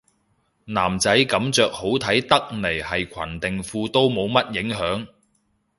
[0.65, 5.07] 男仔噉着好睇得嚟係裙定褲都冇乜影響